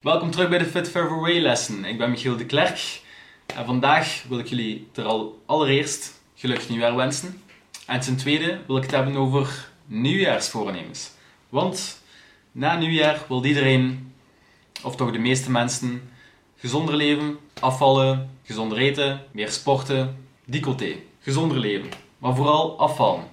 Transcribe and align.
Welkom 0.00 0.30
terug 0.30 0.48
bij 0.48 0.58
de 0.58 0.64
Fit 0.64 0.90
Forever 0.90 1.20
Way 1.20 1.40
lessen. 1.40 1.84
Ik 1.84 1.98
ben 1.98 2.10
Michiel 2.10 2.36
de 2.36 2.46
Klerk 2.46 3.00
en 3.46 3.64
vandaag 3.64 4.24
wil 4.28 4.38
ik 4.38 4.46
jullie 4.46 4.88
ter 4.92 5.04
al 5.04 5.42
allereerst 5.46 6.20
gelukkig 6.34 6.68
nieuwjaar 6.68 6.96
wensen. 6.96 7.42
En 7.86 8.00
ten 8.00 8.16
tweede 8.16 8.60
wil 8.66 8.76
ik 8.76 8.82
het 8.82 8.90
hebben 8.90 9.16
over 9.16 9.68
nieuwjaarsvoornemens. 9.86 11.10
Want 11.48 12.02
na 12.52 12.76
nieuwjaar 12.76 13.24
wil 13.28 13.44
iedereen, 13.44 14.14
of 14.82 14.96
toch 14.96 15.12
de 15.12 15.18
meeste 15.18 15.50
mensen, 15.50 16.10
gezonder 16.56 16.94
leven, 16.94 17.38
afvallen, 17.58 18.30
gezonder 18.44 18.78
eten, 18.78 19.22
meer 19.32 19.50
sporten, 19.50 20.26
decolleté. 20.44 20.96
Gezonder 21.20 21.58
leven, 21.58 21.88
maar 22.18 22.34
vooral 22.34 22.78
afvallen. 22.78 23.24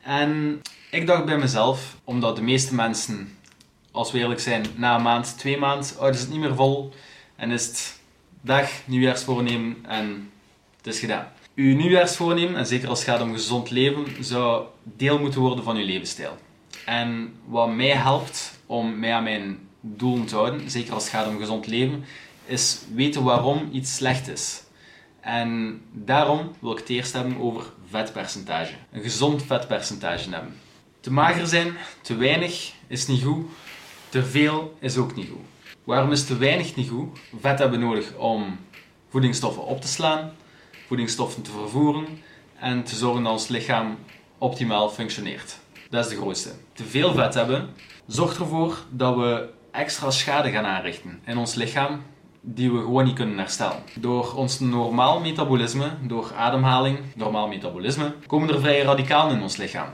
En 0.00 0.60
ik 0.90 1.06
dacht 1.06 1.24
bij 1.24 1.38
mezelf, 1.38 1.96
omdat 2.04 2.36
de 2.36 2.42
meeste 2.42 2.74
mensen 2.74 3.38
als 3.92 4.12
we 4.12 4.18
eerlijk 4.18 4.40
zijn, 4.40 4.66
na 4.74 4.94
een 4.94 5.02
maand, 5.02 5.38
twee 5.38 5.58
maanden, 5.58 6.00
oh, 6.00 6.08
is 6.08 6.20
het 6.20 6.30
niet 6.30 6.40
meer 6.40 6.54
vol. 6.54 6.92
En 7.36 7.50
is 7.50 7.66
het 7.66 8.00
dag, 8.40 8.70
nieuwjaarsvoornemen 8.84 9.76
en 9.86 10.30
het 10.76 10.86
is 10.86 10.98
gedaan. 10.98 11.32
Uw 11.54 11.76
nieuwjaarsvoornemen, 11.76 12.56
en 12.56 12.66
zeker 12.66 12.88
als 12.88 12.98
het 12.98 13.08
gaat 13.08 13.20
om 13.20 13.32
gezond 13.32 13.70
leven, 13.70 14.24
zou 14.24 14.64
deel 14.82 15.18
moeten 15.18 15.40
worden 15.40 15.64
van 15.64 15.76
uw 15.76 15.84
levensstijl. 15.84 16.38
En 16.84 17.34
wat 17.44 17.74
mij 17.74 17.96
helpt 17.96 18.58
om 18.66 18.98
mij 18.98 19.12
aan 19.12 19.22
mijn 19.22 19.68
doelen 19.80 20.26
te 20.26 20.34
houden, 20.34 20.70
zeker 20.70 20.92
als 20.92 21.02
het 21.02 21.12
gaat 21.12 21.26
om 21.26 21.38
gezond 21.38 21.66
leven, 21.66 22.04
is 22.44 22.80
weten 22.94 23.22
waarom 23.22 23.68
iets 23.72 23.94
slecht 23.94 24.28
is. 24.28 24.62
En 25.20 25.80
daarom 25.92 26.52
wil 26.58 26.72
ik 26.72 26.78
het 26.78 26.88
eerst 26.88 27.12
hebben 27.12 27.40
over 27.40 27.64
vetpercentage. 27.90 28.72
Een 28.92 29.02
gezond 29.02 29.42
vetpercentage 29.42 30.30
hebben. 30.30 30.56
Te 31.00 31.12
mager 31.12 31.46
zijn, 31.46 31.76
te 32.02 32.16
weinig, 32.16 32.72
is 32.86 33.06
niet 33.06 33.22
goed. 33.22 33.46
Te 34.08 34.24
veel 34.24 34.76
is 34.78 34.96
ook 34.96 35.14
niet 35.14 35.28
goed. 35.28 35.46
Waarom 35.84 36.12
is 36.12 36.26
te 36.26 36.36
weinig 36.36 36.76
niet 36.76 36.88
goed? 36.88 37.18
Vet 37.40 37.58
hebben 37.58 37.78
we 37.78 37.84
nodig 37.84 38.14
om 38.16 38.58
voedingsstoffen 39.08 39.64
op 39.64 39.80
te 39.80 39.88
slaan, 39.88 40.32
voedingsstoffen 40.86 41.42
te 41.42 41.50
vervoeren 41.50 42.06
en 42.58 42.84
te 42.84 42.94
zorgen 42.94 43.22
dat 43.22 43.32
ons 43.32 43.48
lichaam 43.48 43.98
optimaal 44.38 44.90
functioneert. 44.90 45.58
Dat 45.90 46.04
is 46.04 46.10
de 46.10 46.16
grootste. 46.16 46.50
Te 46.72 46.84
veel 46.84 47.12
vet 47.12 47.34
hebben 47.34 47.68
zorgt 48.06 48.38
ervoor 48.38 48.78
dat 48.90 49.16
we 49.16 49.48
extra 49.70 50.10
schade 50.10 50.50
gaan 50.50 50.64
aanrichten 50.64 51.20
in 51.24 51.36
ons 51.36 51.54
lichaam 51.54 52.02
die 52.40 52.72
we 52.72 52.78
gewoon 52.78 53.04
niet 53.04 53.14
kunnen 53.14 53.38
herstellen. 53.38 53.82
Door 53.94 54.34
ons 54.34 54.60
normaal 54.60 55.20
metabolisme, 55.20 55.90
door 56.02 56.32
ademhaling, 56.36 56.98
normaal 57.14 57.48
metabolisme, 57.48 58.14
komen 58.26 58.48
er 58.48 58.60
vrije 58.60 58.82
radicalen 58.82 59.36
in 59.36 59.42
ons 59.42 59.56
lichaam. 59.56 59.88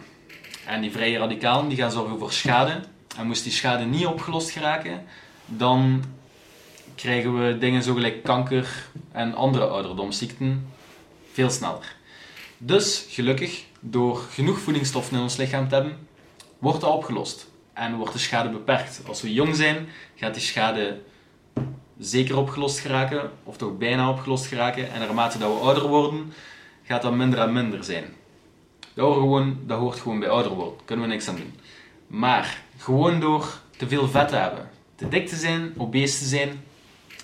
En 0.67 0.81
die 0.81 0.93
vrije 0.93 1.19
radicalen 1.19 1.69
die 1.69 1.79
gaan 1.79 1.91
zorgen 1.91 2.19
voor 2.19 2.33
schade 2.33 2.81
en 3.17 3.27
moest 3.27 3.43
die 3.43 3.53
schade 3.53 3.85
niet 3.85 4.07
opgelost 4.07 4.51
geraken, 4.51 5.05
dan 5.47 6.05
krijgen 6.95 7.47
we 7.47 7.59
dingen 7.59 7.83
zo 7.83 7.95
gelijk 7.95 8.23
kanker 8.23 8.89
en 9.13 9.35
andere 9.35 9.67
ouderdomsziekten 9.67 10.67
veel 11.33 11.51
sneller. 11.51 11.97
Dus 12.59 13.07
gelukkig, 13.09 13.65
door 13.81 14.17
genoeg 14.17 14.59
voedingsstoffen 14.59 15.17
in 15.17 15.23
ons 15.23 15.37
lichaam 15.37 15.69
te 15.69 15.75
hebben, 15.75 16.09
wordt 16.59 16.81
dat 16.81 16.91
opgelost 16.91 17.51
en 17.73 17.97
wordt 17.97 18.13
de 18.13 18.19
schade 18.19 18.49
beperkt. 18.49 19.03
Als 19.07 19.23
we 19.23 19.33
jong 19.33 19.57
zijn, 19.57 19.89
gaat 20.15 20.35
die 20.35 20.43
schade 20.43 21.01
zeker 21.99 22.37
opgelost 22.37 22.79
geraken, 22.79 23.31
of 23.43 23.57
toch 23.57 23.79
bijna 23.79 24.11
opgelost 24.11 24.47
geraken. 24.47 24.93
En 24.93 25.01
naarmate 25.01 25.39
dat 25.39 25.53
we 25.53 25.59
ouder 25.59 25.89
worden, 25.89 26.33
gaat 26.83 27.03
dat 27.03 27.15
minder 27.15 27.39
en 27.39 27.53
minder 27.53 27.85
zijn. 27.85 28.05
Dat 28.95 29.05
hoort 29.07 29.19
gewoon, 29.19 29.59
dat 29.67 29.79
hoort 29.79 29.99
gewoon 29.99 30.19
bij 30.19 30.29
ouder 30.29 30.53
worden, 30.53 30.79
kunnen 30.85 31.05
we 31.05 31.11
niks 31.11 31.29
aan 31.29 31.37
doen. 31.37 31.55
Maar 32.07 32.64
gewoon 32.77 33.21
door 33.21 33.61
te 33.77 33.89
veel 33.89 34.09
vet 34.09 34.29
te 34.29 34.37
hebben, 34.37 34.71
te 34.95 35.09
dik 35.09 35.29
te 35.29 35.37
zijn, 35.37 35.75
obese 35.77 36.19
te 36.19 36.25
zijn, 36.25 36.65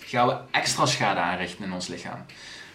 gaan 0.00 0.26
we 0.26 0.36
extra 0.50 0.86
schade 0.86 1.20
aanrichten 1.20 1.64
in 1.64 1.72
ons 1.72 1.86
lichaam. 1.86 2.24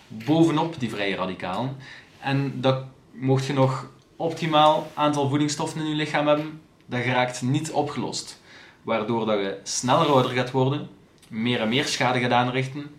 Bovenop 0.08 0.80
die 0.80 0.90
vrije 0.90 1.16
radicalen. 1.16 1.78
En 2.20 2.62
dat 2.62 2.84
mocht 3.12 3.46
je 3.46 3.54
nog 3.54 3.90
optimaal 4.16 4.92
aantal 4.94 5.30
voedingsstoffen 5.30 5.82
in 5.82 5.88
je 5.88 5.96
lichaam 5.96 6.28
hebben, 6.28 6.62
dat 6.86 7.02
geraakt 7.02 7.42
niet 7.42 7.72
opgelost. 7.72 8.42
Waardoor 8.82 9.26
dat 9.26 9.40
je 9.40 9.60
sneller 9.64 10.08
ouder 10.08 10.32
gaat 10.32 10.52
worden, 10.52 10.90
meer 11.28 11.62
en 11.62 11.70
meer 11.70 11.86
schade 11.86 12.20
gaat 12.20 12.32
aanrichten 12.32 12.96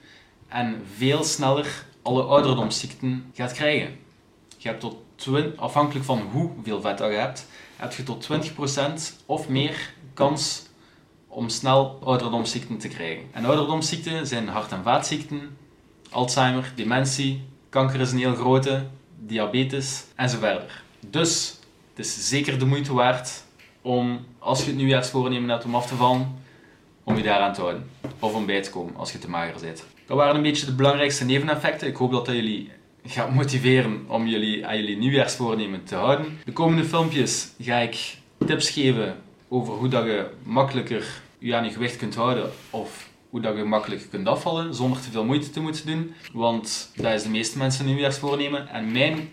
en 0.49 0.83
veel 0.97 1.25
sneller 1.25 1.85
alle 2.03 2.23
ouderdomsziekten 2.23 3.31
gaat 3.35 3.53
krijgen. 3.53 3.99
Je 4.57 4.69
hebt 4.69 4.81
tot 4.81 4.97
afhankelijk 5.57 6.05
van 6.05 6.21
hoeveel 6.33 6.81
vet 6.81 6.99
je 6.99 7.05
hebt, 7.05 7.47
heb 7.77 7.93
je 7.93 8.03
tot 8.03 8.29
20% 9.21 9.25
of 9.27 9.49
meer 9.49 9.93
kans 10.15 10.67
om 11.29 11.49
snel 11.49 11.99
ouderdomsziekten 12.05 12.79
te 12.79 12.89
krijgen. 12.89 13.25
En 13.33 13.45
ouderdomsziekten 13.45 14.27
zijn 14.27 14.49
hart- 14.49 14.73
en 14.73 14.83
vaatziekten, 14.83 15.57
Alzheimer, 16.11 16.73
dementie, 16.75 17.43
kanker 17.69 18.01
is 18.01 18.13
een 18.13 18.19
heel 18.19 18.35
grote, 18.35 18.87
diabetes 19.19 20.05
en 20.15 20.31
verder. 20.31 20.83
Dus 21.01 21.59
het 21.95 22.07
is 22.07 22.29
zeker 22.29 22.59
de 22.59 22.65
moeite 22.65 22.93
waard 22.93 23.45
om, 23.83 24.27
als 24.39 24.61
je 24.61 24.67
het 24.67 24.77
nieuwjaarsvoornemen 24.77 25.49
hebt 25.49 25.65
om 25.65 25.75
af 25.75 25.87
te 25.87 25.95
vallen, 25.95 26.39
om 27.05 27.17
je 27.17 27.23
daaraan 27.23 27.53
te 27.53 27.61
houden. 27.61 27.91
Of 28.19 28.35
om 28.35 28.47
bij 28.47 28.63
te 28.63 28.71
komen 28.71 28.97
als 28.97 29.13
je 29.13 29.19
te 29.19 29.31
mager 29.31 29.61
bent. 29.61 29.85
Dat 30.07 30.17
waren 30.17 30.37
een 30.37 30.43
beetje 30.43 30.67
de 30.67 30.75
belangrijkste 30.75 31.25
neveneffecten. 31.25 31.89
Ik 31.89 31.97
hoop 31.97 32.13
dat 32.13 32.27
dat 32.27 32.35
jullie 32.35 32.71
gaat 33.07 33.35
motiveren 33.35 34.05
om 34.07 34.27
jullie 34.27 34.67
aan 34.67 34.77
jullie 34.77 34.97
nieuwjaarsvoornemen 34.97 35.85
te 35.85 35.95
houden. 35.95 36.39
De 36.45 36.53
komende 36.53 36.85
filmpjes 36.85 37.53
ga 37.59 37.79
ik 37.79 38.17
tips 38.47 38.71
geven 38.71 39.17
over 39.49 39.75
hoe 39.75 39.89
dat 39.89 40.05
je 40.05 40.31
makkelijker 40.43 41.23
je 41.39 41.55
aan 41.55 41.65
je 41.65 41.71
gewicht 41.71 41.97
kunt 41.97 42.15
houden 42.15 42.51
of 42.71 43.09
hoe 43.31 43.41
dat 43.41 43.57
je 43.57 43.65
makkelijk 43.65 44.07
kunt 44.11 44.27
afvallen 44.29 44.75
zonder 44.75 45.01
te 45.01 45.11
veel 45.11 45.25
moeite 45.25 45.51
te 45.51 45.61
moeten 45.61 45.87
doen. 45.87 46.15
Want 46.33 46.93
dat 46.97 47.13
is 47.13 47.23
de 47.23 47.29
meeste 47.29 47.59
mensen 47.59 47.87
nieuwjaarsvoornemen. 47.87 48.69
En 48.69 48.93
mijn 48.93 49.31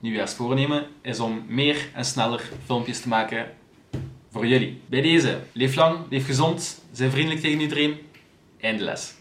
nieuwjaarsvoornemen 0.00 0.86
is 1.02 1.20
om 1.20 1.44
meer 1.48 1.88
en 1.94 2.04
sneller 2.04 2.50
filmpjes 2.64 3.00
te 3.00 3.08
maken 3.08 3.52
voor 4.30 4.46
jullie. 4.46 4.80
Bij 4.86 5.00
deze, 5.00 5.38
leef 5.52 5.74
lang, 5.74 5.98
leef 6.10 6.26
gezond, 6.26 6.82
zijn 6.92 7.10
vriendelijk 7.10 7.40
tegen 7.40 7.60
iedereen. 7.60 7.96
Einde 8.60 8.84
les. 8.84 9.16